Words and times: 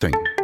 denkt. 0.00 0.40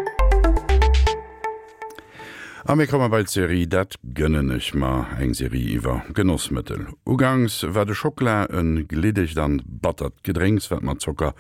Am 2.69 2.85
kommmer 2.87 3.08
bei 3.08 3.25
Serie 3.25 3.69
dat 3.71 3.94
gënnen 4.18 4.48
ichch 4.50 4.72
ma 4.75 5.06
eng 5.22 5.36
Serie 5.38 5.76
iwwer 5.76 6.00
Genossmittel. 6.18 6.80
Ugangs 7.06 7.61
war 7.62 7.87
de 7.87 7.95
Schokola 7.95 8.48
en 8.50 8.88
gliddig 8.90 9.37
an 9.38 9.61
battert 9.64 10.19
gedrinks 10.27 10.66
wat 10.72 10.82
mat 10.82 11.03
zocker. 11.03 11.30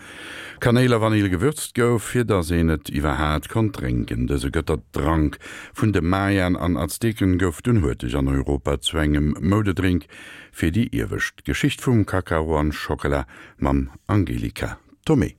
Kanäler 0.62 1.00
vanille 1.02 1.28
gewürzt 1.28 1.74
gouf, 1.74 2.12
fir 2.12 2.22
der 2.24 2.46
senet 2.46 2.92
iwwer 2.94 3.18
hart 3.18 3.50
kon 3.50 3.72
trinken, 3.74 4.28
de 4.30 4.38
se 4.38 4.52
Götter 4.54 4.78
drank 4.94 5.40
vun 5.74 5.90
de 5.90 6.00
Maiern 6.00 6.54
an 6.54 6.78
Azteken 6.78 7.40
gouft 7.42 7.66
un 7.66 7.82
huetech 7.82 8.14
an 8.14 8.30
Europa 8.30 8.78
zwängem 8.78 9.34
Modedrink 9.40 10.06
fir 10.52 10.70
die 10.70 10.88
irwicht 10.94 11.44
Geschicht 11.44 11.82
vum 11.82 12.06
Kakao 12.06 12.54
an 12.54 12.70
Schokola 12.70 13.26
mam 13.58 13.90
Angelika 14.06 14.78
Tommy. 15.04 15.34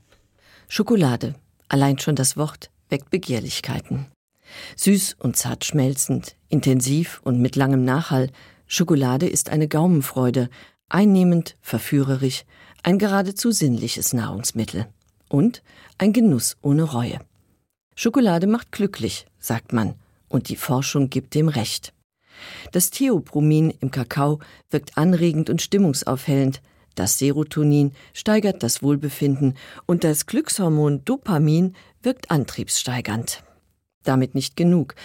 Schokolade 0.68 1.36
allein 1.70 1.99
schon 1.99 2.15
das 2.15 2.38
Wort 2.38 2.70
weckt 2.89 3.09
Begehrlichkeiten. 3.09 4.07
Süß 4.75 5.16
und 5.20 5.35
zart 5.35 5.66
schmelzend, 5.66 6.35
intensiv 6.49 7.20
und 7.23 7.39
mit 7.39 7.55
langem 7.55 7.84
Nachhall, 7.84 8.30
Schokolade 8.67 9.27
ist 9.27 9.49
eine 9.49 9.67
Gaumenfreude, 9.67 10.49
einnehmend, 10.89 11.55
verführerisch, 11.61 12.44
ein 12.84 12.99
geradezu 12.99 13.52
sinnliches 13.52 14.13
Nahrungsmittel 14.13 14.88
und 15.30 15.63
ein 15.98 16.13
Genuss 16.13 16.58
ohne 16.61 16.84
Reue. 16.84 17.20
Schokolade 17.95 18.47
macht 18.47 18.72
glücklich, 18.72 19.25
sagt 19.39 19.73
man, 19.73 19.95
und 20.30 20.49
die 20.49 20.55
Forschung 20.55 21.09
gibt 21.09 21.34
dem 21.34 21.49
Recht. 21.49 21.94
Das 22.72 22.91
Theobromin 22.91 23.72
im 23.80 23.91
Kakao 23.91 24.39
wirkt 24.70 24.97
anregend 24.97 25.49
und 25.49 25.61
stimmungsaufhellend, 25.61 26.61
das 27.00 27.18
Serotonin 27.18 27.94
steigert 28.14 28.64
das 28.64 28.84
Wohlbefinden 28.84 29.56
und 29.86 30.04
das 30.04 30.26
Glückshormon 30.26 31.04
Dopamin 31.06 31.76
wirkt 32.02 32.32
antriebssteigernd 32.32 33.44
damit 34.08 34.36
nicht 34.36 34.56
genug. 34.56 34.96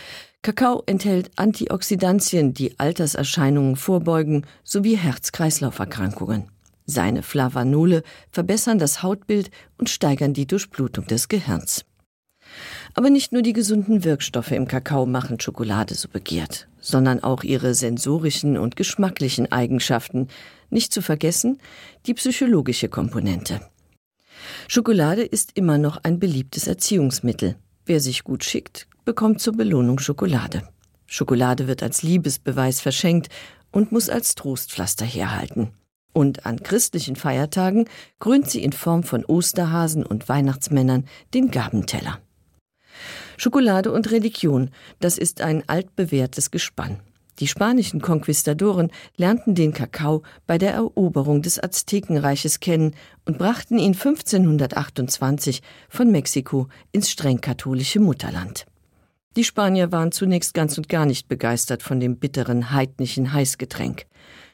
Kakao 0.43 0.83
enthält 0.87 1.31
Antioxidantien, 1.37 2.55
die 2.55 2.79
Alterserscheinungen 2.79 3.77
vorbeugen 3.77 4.45
sowie 4.65 4.97
Herz-Kreislauf-Erkrankungen. 4.97 6.49
Seine 6.84 7.23
Flavanole 7.23 8.03
verbessern 8.31 8.79
das 8.79 9.03
Hautbild 9.03 9.51
und 9.79 9.89
steigern 9.89 10.34
die 10.34 10.47
Durchblutung 10.47 11.06
des 11.06 11.29
Gehirns. 11.29 11.84
Aber 12.95 13.09
nicht 13.09 13.33
nur 13.33 13.43
die 13.43 13.53
gesunden 13.53 14.05
Wirkstoffe 14.05 14.51
im 14.51 14.67
Kakao 14.67 15.06
machen 15.06 15.39
Schokolade 15.41 15.95
so 15.95 16.09
begehrt, 16.09 16.69
sondern 16.81 17.23
auch 17.23 17.45
ihre 17.45 17.75
sensorischen 17.75 18.59
und 18.59 18.77
geschmacklichen 18.77 19.51
Eigenschaften, 19.51 20.29
nicht 20.73 20.92
zu 20.92 21.03
vergessen 21.03 21.59
die 22.06 22.15
psychologische 22.15 22.89
Komponente. 22.89 23.61
Schokolade 24.69 25.23
ist 25.23 25.53
immer 25.55 25.78
noch 25.78 25.98
ein 26.03 26.19
beliebtes 26.19 26.67
Erziehungsmittel. 26.67 27.56
Wer 27.84 28.01
sich 28.01 28.25
gut 28.25 28.45
schickt, 28.45 28.89
bekommt 29.05 29.41
zur 29.41 29.56
Belohnung 29.56 29.98
Schokolade. 29.98 30.69
Schokolade 31.06 31.67
wird 31.67 31.83
als 31.83 32.03
Liebesbeweis 32.03 32.81
verschenkt 32.81 33.28
und 33.70 33.93
muss 33.93 34.09
als 34.09 34.34
Trostpflaster 34.34 35.05
herhalten. 35.05 35.73
Und 36.12 36.47
an 36.47 36.62
christlichen 36.62 37.17
Feiertagen 37.17 37.89
grünt 38.19 38.50
sie 38.50 38.62
in 38.62 38.73
Form 38.73 39.03
von 39.03 39.25
Osterhasen 39.25 40.05
und 40.05 40.28
Weihnachtsmännern 40.28 41.06
den 41.34 41.50
Gabenteller. 41.50 42.20
Schokolade 43.37 43.91
und 43.91 44.11
Religion, 44.11 44.70
das 45.00 45.19
ist 45.19 45.41
ein 45.41 45.69
altbewährtes 45.69 46.50
Gespann. 46.50 47.00
Die 47.41 47.48
spanischen 47.48 48.00
Konquistadoren 48.00 48.91
lernten 49.16 49.55
den 49.55 49.72
Kakao 49.72 50.22
bei 50.47 50.58
der 50.58 50.75
Eroberung 50.75 51.42
des 51.42 51.62
Aztekenreiches 51.62 52.61
kennen 52.61 52.94
und 53.25 53.38
brachten 53.38 53.78
ihn 53.78 53.94
1528 53.94 55.62
von 55.88 56.10
Mexiko 56.10 56.69
ins 56.92 57.10
streng 57.10 57.41
katholische 57.41 58.00
Mutterland. 58.00 58.66
Die 59.36 59.44
Spanier 59.44 59.92
waren 59.92 60.12
zunächst 60.12 60.53
ganz 60.53 60.77
und 60.77 60.91
gar 60.91 61.06
nicht 61.06 61.27
begeistert 61.27 61.83
von 61.83 62.00
dem 62.00 62.16
bitteren 62.16 62.70
heidnischen 62.70 63.33
Heißgetränk. 63.33 64.05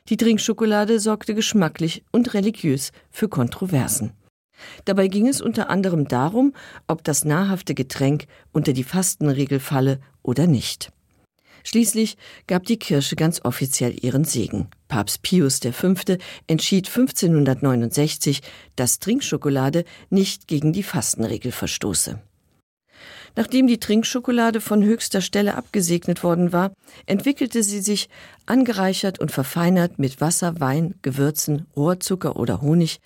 Die 0.08 0.16
Trinkschokolade 0.16 1.00
sorgte 1.00 1.34
geschmacklich 1.34 2.04
und 2.12 2.32
religiös 2.32 2.92
für 3.10 3.28
Kontroversen. 3.28 4.12
Dabei 4.84 5.08
ging 5.08 5.26
es 5.26 5.40
unter 5.40 5.68
anderem 5.68 6.06
darum, 6.06 6.54
ob 6.86 7.04
das 7.04 7.24
nahrhafte 7.24 7.74
Getränk 7.74 8.26
unter 8.52 8.72
die 8.72 8.84
Fastenregel 8.84 9.60
falle 9.60 10.00
oder 10.22 10.46
nicht. 10.46 10.92
Schließlich 11.64 12.16
gab 12.46 12.64
die 12.64 12.78
Kirche 12.78 13.16
ganz 13.16 13.40
offiziell 13.44 13.96
ihren 14.02 14.24
Segen. 14.24 14.68
Papst 14.88 15.22
Pius 15.22 15.60
V. 15.60 15.94
entschied 16.46 16.88
1569, 16.88 18.42
dass 18.76 18.98
Trinkschokolade 18.98 19.84
nicht 20.10 20.48
gegen 20.48 20.72
die 20.72 20.82
Fastenregel 20.82 21.52
verstoße. 21.52 22.20
Nachdem 23.36 23.66
die 23.66 23.78
Trinkschokolade 23.78 24.60
von 24.60 24.82
höchster 24.82 25.20
Stelle 25.20 25.54
abgesegnet 25.54 26.24
worden 26.24 26.52
war, 26.52 26.72
entwickelte 27.06 27.62
sie 27.62 27.80
sich 27.80 28.08
angereichert 28.46 29.20
und 29.20 29.30
verfeinert 29.30 29.98
mit 29.98 30.20
Wasser, 30.20 30.60
Wein, 30.60 30.94
Gewürzen, 31.02 31.66
Rohrzucker 31.76 32.36
oder 32.36 32.60
Honig 32.62 33.00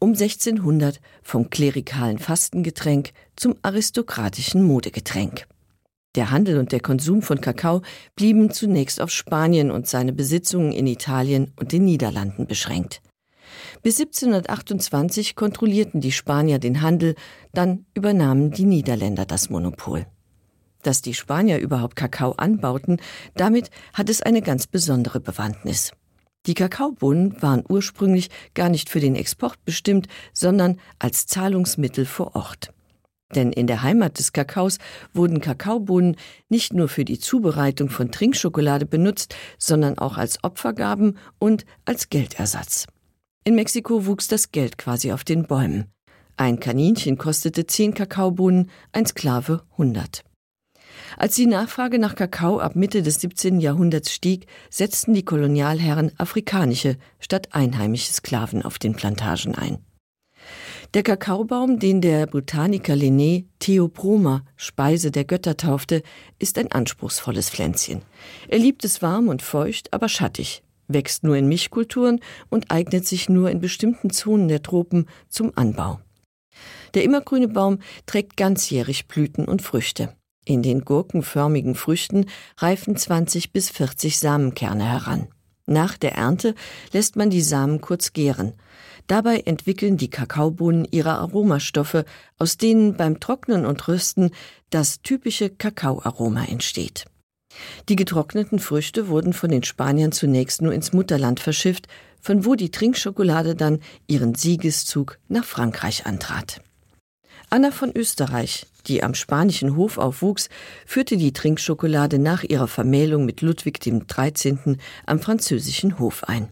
um 0.00 0.10
1600 0.10 1.00
vom 1.22 1.50
klerikalen 1.50 2.18
Fastengetränk 2.18 3.12
zum 3.36 3.54
aristokratischen 3.62 4.62
Modegetränk. 4.62 5.46
Der 6.16 6.30
Handel 6.30 6.58
und 6.58 6.72
der 6.72 6.80
Konsum 6.80 7.20
von 7.20 7.40
Kakao 7.40 7.82
blieben 8.14 8.50
zunächst 8.50 9.00
auf 9.00 9.10
Spanien 9.10 9.70
und 9.70 9.86
seine 9.86 10.14
Besitzungen 10.14 10.72
in 10.72 10.86
Italien 10.86 11.52
und 11.56 11.72
den 11.72 11.84
Niederlanden 11.84 12.46
beschränkt. 12.46 13.02
Bis 13.82 14.00
1728 14.00 15.36
kontrollierten 15.36 16.00
die 16.00 16.12
Spanier 16.12 16.58
den 16.58 16.80
Handel, 16.80 17.14
dann 17.52 17.84
übernahmen 17.94 18.50
die 18.50 18.64
Niederländer 18.64 19.26
das 19.26 19.50
Monopol. 19.50 20.06
Dass 20.82 21.02
die 21.02 21.14
Spanier 21.14 21.58
überhaupt 21.58 21.96
Kakao 21.96 22.32
anbauten, 22.32 23.00
damit 23.34 23.70
hat 23.92 24.08
es 24.08 24.22
eine 24.22 24.40
ganz 24.40 24.66
besondere 24.66 25.20
Bewandtnis. 25.20 25.92
Die 26.46 26.54
Kakaobohnen 26.54 27.42
waren 27.42 27.64
ursprünglich 27.68 28.30
gar 28.54 28.68
nicht 28.68 28.88
für 28.88 29.00
den 29.00 29.16
Export 29.16 29.64
bestimmt, 29.64 30.06
sondern 30.32 30.78
als 30.98 31.26
Zahlungsmittel 31.26 32.06
vor 32.06 32.36
Ort. 32.36 32.72
Denn 33.34 33.52
in 33.52 33.66
der 33.66 33.82
Heimat 33.82 34.18
des 34.18 34.32
Kakaos 34.32 34.78
wurden 35.12 35.40
Kakaobohnen 35.40 36.16
nicht 36.48 36.72
nur 36.72 36.88
für 36.88 37.04
die 37.04 37.18
Zubereitung 37.18 37.90
von 37.90 38.12
Trinkschokolade 38.12 38.86
benutzt, 38.86 39.34
sondern 39.58 39.98
auch 39.98 40.16
als 40.16 40.42
Opfergaben 40.44 41.18
und 41.38 41.64
als 41.84 42.08
Geldersatz. 42.08 42.86
In 43.44 43.54
Mexiko 43.54 44.06
wuchs 44.06 44.28
das 44.28 44.52
Geld 44.52 44.78
quasi 44.78 45.12
auf 45.12 45.24
den 45.24 45.46
Bäumen. 45.46 45.86
Ein 46.36 46.60
Kaninchen 46.60 47.16
kostete 47.16 47.66
zehn 47.66 47.94
Kakaobohnen, 47.94 48.70
ein 48.92 49.06
Sklave 49.06 49.62
100. 49.72 50.22
Als 51.16 51.34
die 51.34 51.46
Nachfrage 51.46 51.98
nach 51.98 52.14
Kakao 52.14 52.58
ab 52.58 52.76
Mitte 52.76 53.02
des 53.02 53.20
17. 53.20 53.60
Jahrhunderts 53.60 54.12
stieg, 54.12 54.46
setzten 54.70 55.14
die 55.14 55.24
Kolonialherren 55.24 56.12
afrikanische 56.18 56.96
statt 57.20 57.48
einheimische 57.52 58.12
Sklaven 58.12 58.62
auf 58.62 58.78
den 58.78 58.94
Plantagen 58.94 59.54
ein. 59.54 59.78
Der 60.94 61.02
Kakaobaum, 61.02 61.78
den 61.78 62.00
der 62.00 62.26
Botaniker 62.26 62.94
Linné 62.94 63.44
Theoproma 63.58 64.44
Speise 64.56 65.10
der 65.10 65.24
Götter 65.24 65.56
taufte, 65.56 66.02
ist 66.38 66.58
ein 66.58 66.70
anspruchsvolles 66.72 67.50
Pflänzchen. 67.50 68.02
Er 68.48 68.58
liebt 68.58 68.84
es 68.84 69.02
warm 69.02 69.28
und 69.28 69.42
feucht, 69.42 69.92
aber 69.92 70.08
schattig, 70.08 70.62
wächst 70.88 71.24
nur 71.24 71.36
in 71.36 71.48
Mischkulturen 71.48 72.20
und 72.48 72.70
eignet 72.70 73.06
sich 73.06 73.28
nur 73.28 73.50
in 73.50 73.60
bestimmten 73.60 74.10
Zonen 74.10 74.48
der 74.48 74.62
Tropen 74.62 75.06
zum 75.28 75.52
Anbau. 75.56 76.00
Der 76.94 77.04
immergrüne 77.04 77.48
Baum 77.48 77.80
trägt 78.06 78.36
ganzjährig 78.36 79.06
Blüten 79.06 79.44
und 79.44 79.62
Früchte. 79.62 80.14
In 80.44 80.62
den 80.62 80.84
gurkenförmigen 80.84 81.74
Früchten 81.74 82.26
reifen 82.56 82.96
20 82.96 83.52
bis 83.52 83.68
40 83.70 84.18
Samenkerne 84.18 84.84
heran. 84.84 85.28
Nach 85.66 85.98
der 85.98 86.12
Ernte 86.12 86.54
lässt 86.92 87.16
man 87.16 87.28
die 87.28 87.42
Samen 87.42 87.80
kurz 87.80 88.12
gären. 88.12 88.52
Dabei 89.06 89.40
entwickeln 89.40 89.96
die 89.96 90.10
Kakaobohnen 90.10 90.86
ihre 90.90 91.12
Aromastoffe, 91.12 92.04
aus 92.38 92.56
denen 92.56 92.96
beim 92.96 93.20
Trocknen 93.20 93.64
und 93.64 93.86
Rüsten 93.86 94.30
das 94.70 95.00
typische 95.02 95.48
Kakaoaroma 95.50 96.44
entsteht. 96.44 97.04
Die 97.88 97.96
getrockneten 97.96 98.58
Früchte 98.58 99.08
wurden 99.08 99.32
von 99.32 99.50
den 99.50 99.62
Spaniern 99.62 100.12
zunächst 100.12 100.60
nur 100.60 100.74
ins 100.74 100.92
Mutterland 100.92 101.40
verschifft, 101.40 101.86
von 102.20 102.44
wo 102.44 102.54
die 102.54 102.70
Trinkschokolade 102.70 103.54
dann 103.54 103.80
ihren 104.08 104.34
Siegeszug 104.34 105.18
nach 105.28 105.44
Frankreich 105.44 106.06
antrat. 106.06 106.60
Anna 107.48 107.70
von 107.70 107.92
Österreich, 107.94 108.66
die 108.88 109.04
am 109.04 109.14
spanischen 109.14 109.76
Hof 109.76 109.98
aufwuchs, 109.98 110.48
führte 110.84 111.16
die 111.16 111.32
Trinkschokolade 111.32 112.18
nach 112.18 112.42
ihrer 112.42 112.66
Vermählung 112.66 113.24
mit 113.24 113.40
Ludwig 113.40 113.78
dem 113.80 114.06
13. 114.08 114.78
am 115.06 115.20
französischen 115.20 116.00
Hof 116.00 116.24
ein. 116.24 116.48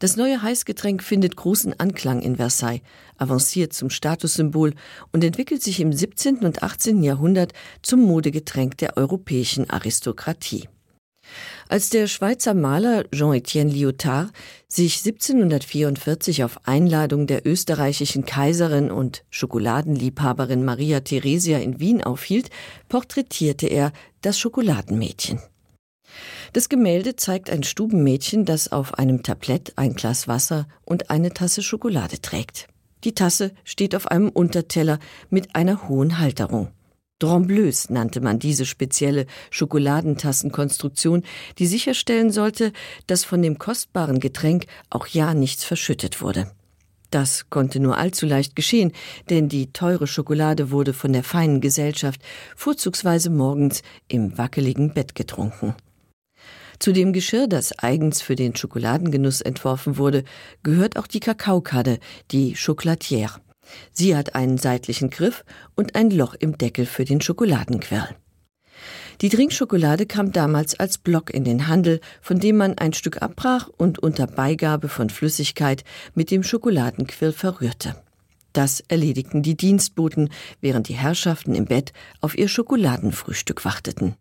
Das 0.00 0.16
neue 0.16 0.42
Heißgetränk 0.42 1.02
findet 1.02 1.34
großen 1.34 1.78
Anklang 1.80 2.22
in 2.22 2.36
Versailles, 2.36 2.82
avanciert 3.16 3.72
zum 3.72 3.90
Statussymbol 3.90 4.74
und 5.12 5.24
entwickelt 5.24 5.60
sich 5.60 5.80
im 5.80 5.92
17. 5.92 6.44
und 6.44 6.62
18. 6.62 7.02
Jahrhundert 7.02 7.52
zum 7.82 8.02
Modegetränk 8.02 8.78
der 8.78 8.96
europäischen 8.96 9.68
Aristokratie. 9.68 10.68
Als 11.68 11.90
der 11.90 12.06
Schweizer 12.06 12.54
Maler 12.54 13.06
Jean-Étienne 13.10 13.72
Lyotard 13.72 14.30
sich 14.68 14.98
1744 15.04 16.44
auf 16.44 16.66
Einladung 16.66 17.26
der 17.26 17.44
österreichischen 17.44 18.24
Kaiserin 18.24 18.92
und 18.92 19.24
Schokoladenliebhaberin 19.30 20.64
Maria 20.64 21.00
Theresia 21.00 21.58
in 21.58 21.80
Wien 21.80 22.04
aufhielt, 22.04 22.50
porträtierte 22.88 23.66
er 23.66 23.92
das 24.20 24.38
Schokoladenmädchen. 24.38 25.40
Das 26.52 26.68
Gemälde 26.68 27.16
zeigt 27.16 27.50
ein 27.50 27.62
Stubenmädchen, 27.62 28.44
das 28.44 28.72
auf 28.72 28.94
einem 28.94 29.22
Tablett 29.22 29.72
ein 29.76 29.94
Glas 29.94 30.28
Wasser 30.28 30.66
und 30.84 31.10
eine 31.10 31.32
Tasse 31.32 31.62
Schokolade 31.62 32.20
trägt. 32.20 32.68
Die 33.04 33.14
Tasse 33.14 33.52
steht 33.64 33.94
auf 33.94 34.08
einem 34.08 34.28
Unterteller 34.28 34.98
mit 35.30 35.54
einer 35.54 35.88
hohen 35.88 36.18
Halterung. 36.18 36.68
Drembleuse 37.18 37.92
nannte 37.92 38.20
man 38.20 38.38
diese 38.38 38.64
spezielle 38.64 39.26
Schokoladentassenkonstruktion, 39.50 41.24
die 41.58 41.66
sicherstellen 41.66 42.30
sollte, 42.30 42.72
dass 43.06 43.24
von 43.24 43.42
dem 43.42 43.58
kostbaren 43.58 44.20
Getränk 44.20 44.66
auch 44.90 45.06
ja 45.08 45.34
nichts 45.34 45.64
verschüttet 45.64 46.20
wurde. 46.20 46.50
Das 47.10 47.48
konnte 47.48 47.80
nur 47.80 47.96
allzu 47.96 48.26
leicht 48.26 48.54
geschehen, 48.54 48.92
denn 49.30 49.48
die 49.48 49.72
teure 49.72 50.06
Schokolade 50.06 50.70
wurde 50.70 50.92
von 50.92 51.12
der 51.12 51.24
feinen 51.24 51.60
Gesellschaft 51.60 52.20
vorzugsweise 52.54 53.30
morgens 53.30 53.82
im 54.08 54.36
wackeligen 54.36 54.92
Bett 54.92 55.14
getrunken. 55.14 55.74
Zu 56.78 56.92
dem 56.92 57.12
Geschirr, 57.12 57.48
das 57.48 57.76
eigens 57.78 58.22
für 58.22 58.36
den 58.36 58.54
Schokoladengenuss 58.54 59.40
entworfen 59.40 59.96
wurde, 59.96 60.24
gehört 60.62 60.96
auch 60.96 61.08
die 61.08 61.20
Kakaokadde, 61.20 61.98
die 62.30 62.54
Chocolatière. 62.54 63.40
Sie 63.92 64.16
hat 64.16 64.34
einen 64.34 64.58
seitlichen 64.58 65.10
Griff 65.10 65.44
und 65.74 65.94
ein 65.94 66.10
Loch 66.10 66.34
im 66.34 66.56
Deckel 66.56 66.86
für 66.86 67.04
den 67.04 67.20
Schokoladenquirl. 67.20 68.16
Die 69.20 69.28
Trinkschokolade 69.28 70.06
kam 70.06 70.30
damals 70.30 70.78
als 70.78 70.98
Block 70.98 71.30
in 71.34 71.42
den 71.42 71.66
Handel, 71.66 72.00
von 72.20 72.38
dem 72.38 72.56
man 72.56 72.78
ein 72.78 72.92
Stück 72.92 73.20
abbrach 73.20 73.68
und 73.76 73.98
unter 73.98 74.28
Beigabe 74.28 74.88
von 74.88 75.10
Flüssigkeit 75.10 75.82
mit 76.14 76.30
dem 76.30 76.44
Schokoladenquirl 76.44 77.32
verrührte. 77.32 77.96
Das 78.52 78.80
erledigten 78.86 79.42
die 79.42 79.56
Dienstboten, 79.56 80.30
während 80.60 80.88
die 80.88 80.94
Herrschaften 80.94 81.56
im 81.56 81.64
Bett 81.64 81.92
auf 82.20 82.38
ihr 82.38 82.48
Schokoladenfrühstück 82.48 83.64
warteten. 83.64 84.14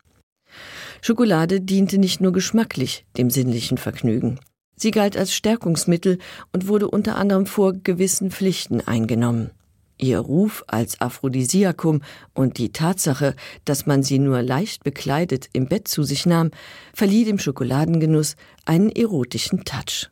Schokolade 1.01 1.61
diente 1.61 1.97
nicht 1.97 2.21
nur 2.21 2.31
geschmacklich 2.31 3.05
dem 3.17 3.29
sinnlichen 3.29 3.77
Vergnügen. 3.77 4.39
Sie 4.75 4.91
galt 4.91 5.17
als 5.17 5.33
Stärkungsmittel 5.33 6.19
und 6.53 6.67
wurde 6.67 6.88
unter 6.89 7.15
anderem 7.15 7.45
vor 7.47 7.73
gewissen 7.73 8.29
Pflichten 8.31 8.81
eingenommen. 8.81 9.51
Ihr 9.99 10.19
Ruf 10.19 10.63
als 10.67 11.01
Aphrodisiakum 11.01 12.01
und 12.35 12.59
die 12.59 12.71
Tatsache, 12.71 13.35
dass 13.65 13.88
man 13.88 14.03
sie 14.03 14.19
nur 14.19 14.44
leicht 14.44 14.83
bekleidet 14.83 15.49
im 15.53 15.67
Bett 15.67 15.88
zu 15.88 16.03
sich 16.03 16.27
nahm, 16.27 16.51
verlieh 16.94 17.25
dem 17.25 17.39
Schokoladengenuss 17.39 18.35
einen 18.65 18.91
erotischen 18.91 19.65
Touch. 19.65 20.11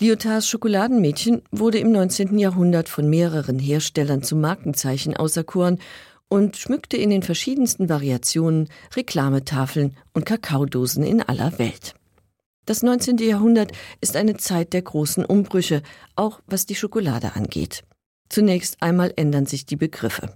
Lyotards 0.00 0.48
Schokoladenmädchen 0.48 1.42
wurde 1.50 1.78
im 1.78 1.92
19. 1.92 2.38
Jahrhundert 2.38 2.88
von 2.88 3.08
mehreren 3.08 3.58
Herstellern 3.58 4.22
zum 4.22 4.40
Markenzeichen 4.40 5.16
auserkoren 5.16 5.78
und 6.32 6.56
schmückte 6.56 6.96
in 6.96 7.10
den 7.10 7.22
verschiedensten 7.22 7.90
Variationen 7.90 8.70
Reklametafeln 8.96 9.94
und 10.14 10.24
Kakaodosen 10.24 11.04
in 11.04 11.20
aller 11.20 11.58
Welt. 11.58 11.94
Das 12.64 12.82
19. 12.82 13.18
Jahrhundert 13.18 13.72
ist 14.00 14.16
eine 14.16 14.38
Zeit 14.38 14.72
der 14.72 14.80
großen 14.80 15.26
Umbrüche, 15.26 15.82
auch 16.16 16.40
was 16.46 16.64
die 16.64 16.74
Schokolade 16.74 17.36
angeht. 17.36 17.84
Zunächst 18.30 18.82
einmal 18.82 19.12
ändern 19.16 19.44
sich 19.44 19.66
die 19.66 19.76
Begriffe. 19.76 20.34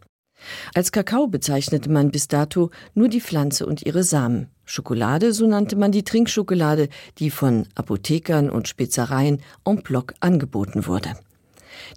Als 0.74 0.92
Kakao 0.92 1.28
bezeichnete 1.28 1.90
man 1.90 2.10
bis 2.10 2.28
dato 2.28 2.70
nur 2.92 3.08
die 3.08 3.22
Pflanze 3.22 3.64
und 3.64 3.80
ihre 3.86 4.02
Samen. 4.02 4.48
Schokolade, 4.66 5.32
so 5.32 5.46
nannte 5.46 5.76
man 5.76 5.92
die 5.92 6.04
Trinkschokolade, 6.04 6.90
die 7.16 7.30
von 7.30 7.68
Apothekern 7.74 8.50
und 8.50 8.68
Spezereien 8.68 9.40
en 9.64 9.82
bloc 9.82 10.12
angeboten 10.20 10.86
wurde. 10.86 11.14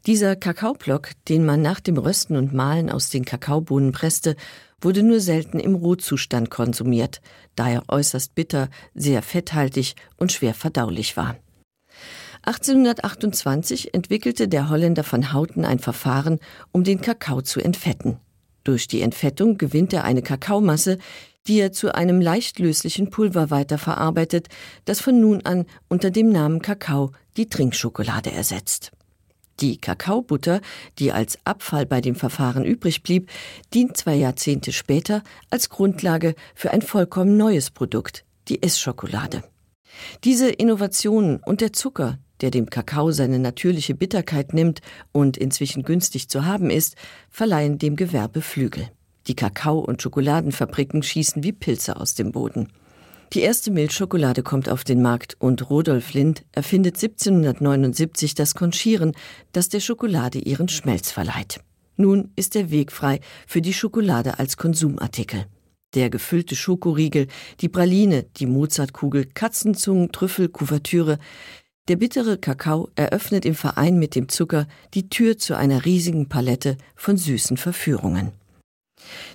Dieser 0.06 0.36
Kakaoblock, 0.36 1.12
den 1.28 1.46
man 1.46 1.62
nach 1.62 1.80
dem 1.80 1.98
Rösten 1.98 2.36
und 2.36 2.54
Mahlen 2.54 2.90
aus 2.90 3.10
den 3.10 3.26
Kakaobohnen 3.26 3.92
presste, 3.92 4.36
wurde 4.82 5.04
nur 5.04 5.20
selten 5.20 5.60
im 5.60 5.76
Rohzustand 5.76 6.50
konsumiert, 6.50 7.22
da 7.56 7.70
er 7.70 7.84
äußerst 7.88 8.36
bitter, 8.36 8.70
sehr 8.94 9.22
fetthaltig 9.22 9.96
und 10.18 10.32
schwer 10.32 10.54
verdaulich 10.54 11.18
war. 11.18 11.36
1828 12.44 13.94
entwickelte 13.94 14.48
der 14.48 14.70
Holländer 14.70 15.04
von 15.04 15.34
Hauten 15.34 15.66
ein 15.66 15.80
Verfahren, 15.80 16.40
um 16.72 16.84
den 16.84 17.02
Kakao 17.02 17.42
zu 17.42 17.60
entfetten. 17.60 18.20
Durch 18.64 18.88
die 18.88 19.02
Entfettung 19.02 19.58
gewinnt 19.58 19.94
er 19.94 20.04
eine 20.06 20.22
Kakaomasse, 20.22 20.98
die 21.48 21.60
er 21.60 21.72
zu 21.72 21.94
einem 21.94 22.22
leicht 22.22 22.60
löslichen 22.60 23.10
Pulver 23.10 23.50
weiterverarbeitet, 23.50 24.48
das 24.86 25.02
von 25.02 25.20
nun 25.20 25.46
an 25.46 25.66
unter 25.88 26.12
dem 26.12 26.30
Namen 26.30 26.62
Kakao 26.62 27.12
die 27.38 27.50
Trinkschokolade 27.50 28.32
ersetzt. 28.32 28.92
Die 29.62 29.78
Kakaobutter, 29.78 30.62
die 31.00 31.12
als 31.12 31.38
Abfall 31.44 31.86
bei 31.86 32.02
dem 32.02 32.16
Verfahren 32.16 32.64
übrig 32.64 33.04
blieb, 33.04 33.30
dient 33.74 33.98
zwei 33.98 34.16
Jahrzehnte 34.16 34.72
später 34.72 35.22
als 35.50 35.70
Grundlage 35.70 36.36
für 36.56 36.72
ein 36.72 36.82
vollkommen 36.82 37.36
neues 37.36 37.70
Produkt, 37.70 38.24
die 38.48 38.64
Essschokolade. 38.64 39.44
Diese 40.24 40.50
Innovationen 40.50 41.42
und 41.46 41.62
der 41.62 41.74
Zucker, 41.74 42.20
der 42.42 42.52
dem 42.52 42.70
Kakao 42.70 43.12
seine 43.12 43.40
natürliche 43.40 43.96
Bitterkeit 43.96 44.54
nimmt 44.54 44.80
und 45.12 45.36
inzwischen 45.36 45.84
günstig 45.84 46.30
zu 46.30 46.46
haben 46.46 46.70
ist, 46.70 46.96
verleihen 47.30 47.80
dem 47.80 47.96
Gewerbe 47.96 48.42
Flügel. 48.42 48.90
Die 49.28 49.36
Kakao- 49.36 49.80
und 49.80 50.02
Schokoladenfabriken 50.02 51.04
schießen 51.04 51.44
wie 51.44 51.52
Pilze 51.52 51.98
aus 51.98 52.16
dem 52.16 52.32
Boden. 52.32 52.70
Die 53.34 53.42
erste 53.42 53.70
Milchschokolade 53.70 54.42
kommt 54.42 54.70
auf 54.70 54.84
den 54.84 55.04
Markt 55.04 55.38
und 55.40 55.70
Rudolf 55.70 56.14
Lind 56.14 56.46
erfindet 56.52 56.96
1779 56.96 58.34
das 58.34 58.56
Konchieren, 58.56 59.14
das 59.52 59.70
der 59.70 59.82
Schokolade 59.82 60.40
ihren 60.40 60.68
Schmelz 60.68 61.12
verleiht. 61.12 61.60
Nun 61.96 62.32
ist 62.36 62.56
der 62.56 62.72
Weg 62.72 62.92
frei 62.92 63.20
für 63.46 63.62
die 63.62 63.74
Schokolade 63.74 64.40
als 64.40 64.58
Konsumartikel. 64.58 65.46
Der 65.94 66.10
gefüllte 66.10 66.56
Schokoriegel, 66.56 67.28
die 67.60 67.70
Praline, 67.70 68.26
die 68.38 68.48
Mozartkugel, 68.48 69.26
Katzenzungen, 69.26 70.12
Trüffel, 70.12 70.50
Kuvertüre, 70.50 71.20
der 71.88 71.98
bittere 71.98 72.38
Kakao 72.40 72.90
eröffnet 72.96 73.46
im 73.46 73.54
Verein 73.54 74.00
mit 74.00 74.16
dem 74.16 74.28
Zucker 74.30 74.68
die 74.96 75.10
Tür 75.10 75.38
zu 75.38 75.56
einer 75.56 75.86
riesigen 75.86 76.30
Palette 76.30 76.78
von 76.96 77.16
süßen 77.16 77.58
Verführungen. 77.58 78.39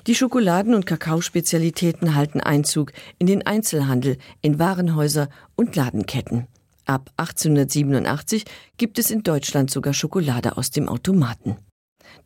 Die 0.06 0.14
Schokoladen- 0.14 0.74
und 0.74 0.86
Kakaospezialitäten 0.86 2.14
halten 2.14 2.40
Einzug 2.40 2.92
in 3.18 3.26
den 3.26 3.46
Einzelhandel, 3.46 4.18
in 4.42 4.58
Warenhäuser 4.58 5.28
und 5.56 5.76
Ladenketten. 5.76 6.46
Ab 6.86 7.10
1887 7.16 8.44
gibt 8.76 8.98
es 8.98 9.10
in 9.10 9.22
Deutschland 9.22 9.70
sogar 9.70 9.94
Schokolade 9.94 10.56
aus 10.56 10.70
dem 10.70 10.88
Automaten. 10.88 11.56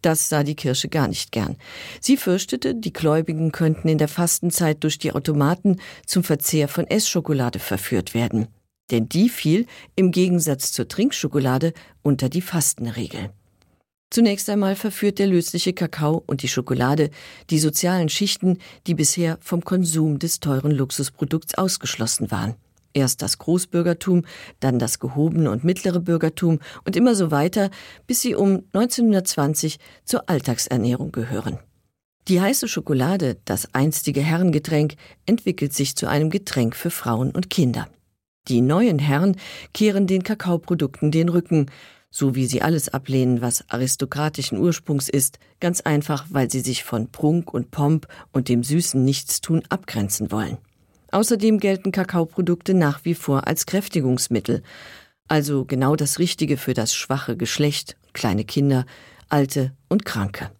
Das 0.02 0.28
sah 0.28 0.42
die 0.42 0.56
Kirche 0.56 0.88
gar 0.88 1.08
nicht 1.08 1.32
gern. 1.32 1.56
Sie 2.00 2.16
fürchtete, 2.16 2.74
die 2.74 2.92
Gläubigen 2.92 3.52
könnten 3.52 3.88
in 3.88 3.98
der 3.98 4.08
Fastenzeit 4.08 4.82
durch 4.84 4.98
die 4.98 5.12
Automaten 5.12 5.80
zum 6.06 6.24
Verzehr 6.24 6.68
von 6.68 6.86
Essschokolade 6.86 7.58
verführt 7.58 8.14
werden. 8.14 8.48
Denn 8.90 9.08
die 9.08 9.28
fiel, 9.28 9.66
im 9.96 10.12
Gegensatz 10.12 10.72
zur 10.72 10.88
Trinkschokolade, 10.88 11.72
unter 12.02 12.28
die 12.28 12.42
Fastenregel. 12.42 13.30
Zunächst 14.10 14.48
einmal 14.48 14.74
verführt 14.74 15.18
der 15.18 15.26
lösliche 15.26 15.74
Kakao 15.74 16.22
und 16.26 16.42
die 16.42 16.48
Schokolade 16.48 17.10
die 17.50 17.58
sozialen 17.58 18.08
Schichten, 18.08 18.58
die 18.86 18.94
bisher 18.94 19.38
vom 19.40 19.62
Konsum 19.62 20.18
des 20.18 20.40
teuren 20.40 20.70
Luxusprodukts 20.70 21.56
ausgeschlossen 21.56 22.30
waren. 22.30 22.54
Erst 22.94 23.20
das 23.20 23.36
Großbürgertum, 23.36 24.24
dann 24.60 24.78
das 24.78 24.98
gehobene 24.98 25.50
und 25.50 25.62
mittlere 25.62 26.00
Bürgertum 26.00 26.58
und 26.84 26.96
immer 26.96 27.14
so 27.14 27.30
weiter, 27.30 27.70
bis 28.06 28.22
sie 28.22 28.34
um 28.34 28.64
1920 28.72 29.78
zur 30.04 30.28
Alltagsernährung 30.28 31.12
gehören. 31.12 31.58
Die 32.28 32.40
heiße 32.40 32.66
Schokolade, 32.66 33.36
das 33.44 33.74
einstige 33.74 34.20
Herrengetränk, 34.20 34.94
entwickelt 35.26 35.74
sich 35.74 35.96
zu 35.96 36.08
einem 36.08 36.30
Getränk 36.30 36.76
für 36.76 36.90
Frauen 36.90 37.30
und 37.30 37.50
Kinder. 37.50 37.88
Die 38.48 38.62
neuen 38.62 38.98
Herren 38.98 39.36
kehren 39.74 40.06
den 40.06 40.22
Kakaoprodukten 40.22 41.10
den 41.10 41.28
Rücken, 41.28 41.70
so 42.10 42.34
wie 42.34 42.46
sie 42.46 42.62
alles 42.62 42.88
ablehnen, 42.88 43.42
was 43.42 43.68
aristokratischen 43.68 44.58
Ursprungs 44.58 45.08
ist, 45.08 45.38
ganz 45.60 45.80
einfach, 45.82 46.26
weil 46.30 46.50
sie 46.50 46.60
sich 46.60 46.84
von 46.84 47.10
Prunk 47.10 47.52
und 47.52 47.70
Pomp 47.70 48.06
und 48.32 48.48
dem 48.48 48.62
süßen 48.62 49.04
Nichtstun 49.04 49.62
abgrenzen 49.68 50.30
wollen. 50.32 50.58
Außerdem 51.10 51.58
gelten 51.58 51.92
Kakaoprodukte 51.92 52.74
nach 52.74 53.04
wie 53.04 53.14
vor 53.14 53.46
als 53.46 53.66
Kräftigungsmittel, 53.66 54.62
also 55.26 55.64
genau 55.64 55.96
das 55.96 56.18
Richtige 56.18 56.56
für 56.56 56.74
das 56.74 56.94
schwache 56.94 57.36
Geschlecht, 57.36 57.96
kleine 58.14 58.44
Kinder, 58.44 58.86
alte 59.28 59.72
und 59.88 60.04
Kranke. 60.04 60.50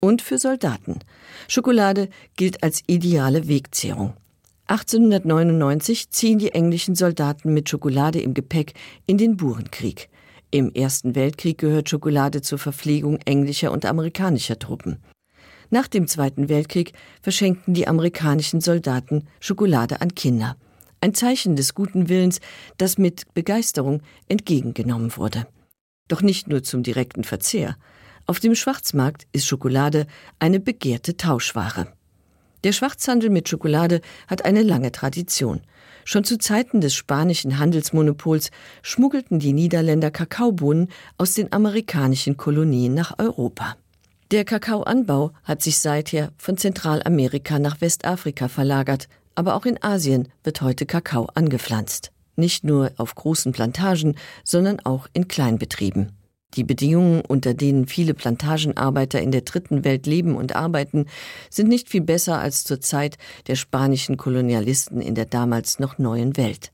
Und 0.00 0.22
für 0.22 0.38
Soldaten. 0.38 1.00
Schokolade 1.48 2.08
gilt 2.36 2.62
als 2.62 2.82
ideale 2.86 3.48
Wegzehrung. 3.48 4.14
1899 4.66 6.10
ziehen 6.10 6.38
die 6.38 6.52
englischen 6.52 6.94
Soldaten 6.94 7.54
mit 7.54 7.68
Schokolade 7.68 8.20
im 8.20 8.34
Gepäck 8.34 8.74
in 9.06 9.18
den 9.18 9.36
Burenkrieg. 9.36 10.08
Im 10.50 10.72
Ersten 10.72 11.14
Weltkrieg 11.14 11.58
gehört 11.58 11.90
Schokolade 11.90 12.40
zur 12.40 12.58
Verpflegung 12.58 13.18
englischer 13.26 13.70
und 13.70 13.84
amerikanischer 13.84 14.58
Truppen. 14.58 14.96
Nach 15.68 15.86
dem 15.86 16.08
Zweiten 16.08 16.48
Weltkrieg 16.48 16.94
verschenkten 17.20 17.74
die 17.74 17.86
amerikanischen 17.86 18.62
Soldaten 18.62 19.28
Schokolade 19.40 20.00
an 20.00 20.14
Kinder. 20.14 20.56
ein 21.00 21.14
Zeichen 21.14 21.54
des 21.54 21.74
guten 21.74 22.08
Willens, 22.08 22.40
das 22.76 22.98
mit 22.98 23.32
Begeisterung 23.34 24.00
entgegengenommen 24.26 25.16
wurde. 25.16 25.46
Doch 26.08 26.22
nicht 26.22 26.48
nur 26.48 26.62
zum 26.62 26.82
direkten 26.82 27.24
Verzehr. 27.24 27.76
Auf 28.26 28.40
dem 28.40 28.54
Schwarzmarkt 28.54 29.26
ist 29.32 29.46
Schokolade 29.46 30.06
eine 30.38 30.58
begehrte 30.60 31.16
Tauschware. 31.16 31.92
Der 32.64 32.72
Schwarzhandel 32.72 33.30
mit 33.30 33.48
Schokolade 33.48 34.00
hat 34.26 34.44
eine 34.44 34.62
lange 34.62 34.90
Tradition. 34.90 35.60
Schon 36.10 36.24
zu 36.24 36.38
Zeiten 36.38 36.80
des 36.80 36.94
spanischen 36.94 37.58
Handelsmonopols 37.58 38.50
schmuggelten 38.80 39.40
die 39.40 39.52
Niederländer 39.52 40.10
Kakaobohnen 40.10 40.88
aus 41.18 41.34
den 41.34 41.52
amerikanischen 41.52 42.38
Kolonien 42.38 42.94
nach 42.94 43.18
Europa. 43.18 43.76
Der 44.30 44.46
Kakaoanbau 44.46 45.32
hat 45.44 45.60
sich 45.60 45.80
seither 45.80 46.32
von 46.38 46.56
Zentralamerika 46.56 47.58
nach 47.58 47.82
Westafrika 47.82 48.48
verlagert, 48.48 49.06
aber 49.34 49.54
auch 49.54 49.66
in 49.66 49.82
Asien 49.82 50.28
wird 50.44 50.62
heute 50.62 50.86
Kakao 50.86 51.28
angepflanzt. 51.34 52.10
Nicht 52.36 52.64
nur 52.64 52.90
auf 52.96 53.14
großen 53.14 53.52
Plantagen, 53.52 54.14
sondern 54.44 54.80
auch 54.80 55.08
in 55.12 55.28
Kleinbetrieben. 55.28 56.17
Die 56.54 56.64
Bedingungen, 56.64 57.20
unter 57.20 57.54
denen 57.54 57.86
viele 57.86 58.14
Plantagenarbeiter 58.14 59.20
in 59.20 59.30
der 59.30 59.42
dritten 59.42 59.84
Welt 59.84 60.06
leben 60.06 60.34
und 60.34 60.56
arbeiten, 60.56 61.06
sind 61.50 61.68
nicht 61.68 61.88
viel 61.88 62.00
besser 62.00 62.38
als 62.38 62.64
zur 62.64 62.80
Zeit 62.80 63.18
der 63.46 63.56
spanischen 63.56 64.16
Kolonialisten 64.16 65.00
in 65.00 65.14
der 65.14 65.26
damals 65.26 65.78
noch 65.78 65.98
neuen 65.98 66.36
Welt. 66.36 66.72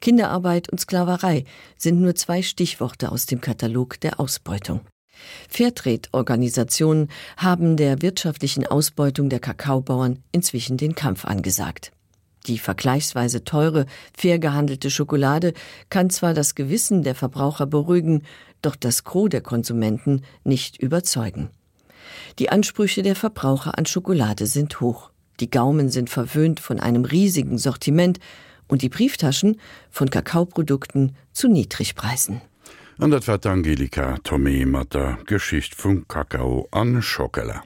Kinderarbeit 0.00 0.70
und 0.70 0.80
Sklaverei 0.80 1.44
sind 1.76 2.00
nur 2.00 2.14
zwei 2.14 2.42
Stichworte 2.42 3.12
aus 3.12 3.26
dem 3.26 3.40
Katalog 3.40 4.00
der 4.00 4.20
Ausbeutung. 4.20 4.80
Fairtrade-Organisationen 5.48 7.08
haben 7.36 7.76
der 7.76 8.00
wirtschaftlichen 8.00 8.66
Ausbeutung 8.66 9.28
der 9.28 9.40
Kakaobauern 9.40 10.22
inzwischen 10.32 10.78
den 10.78 10.94
Kampf 10.94 11.24
angesagt. 11.26 11.92
Die 12.46 12.58
vergleichsweise 12.58 13.44
teure, 13.44 13.84
fair 14.16 14.38
gehandelte 14.38 14.90
Schokolade 14.90 15.52
kann 15.90 16.08
zwar 16.08 16.32
das 16.32 16.54
Gewissen 16.54 17.02
der 17.02 17.14
Verbraucher 17.14 17.66
beruhigen, 17.66 18.22
doch 18.62 18.76
das 18.76 19.04
Gros 19.04 19.30
der 19.30 19.40
Konsumenten 19.40 20.22
nicht 20.44 20.80
überzeugen. 20.80 21.50
Die 22.38 22.50
Ansprüche 22.50 23.02
der 23.02 23.16
Verbraucher 23.16 23.76
an 23.78 23.86
Schokolade 23.86 24.46
sind 24.46 24.80
hoch. 24.80 25.10
Die 25.40 25.50
Gaumen 25.50 25.88
sind 25.90 26.10
verwöhnt 26.10 26.60
von 26.60 26.80
einem 26.80 27.04
riesigen 27.04 27.58
Sortiment 27.58 28.20
und 28.68 28.82
die 28.82 28.88
Brieftaschen 28.88 29.60
von 29.90 30.10
Kakaoprodukten 30.10 31.16
zu 31.32 31.48
Niedrigpreisen. 31.48 32.40
An 33.00 33.10
dat 33.10 33.26
wat 33.26 33.46
Angelika 33.46 34.18
Tomé 34.22 34.66
mat 34.66 34.92
der 34.92 35.16
Geschicht 35.24 35.74
vum 35.74 36.06
Kakao 36.06 36.68
an 36.70 37.00
Schokeller. 37.00 37.58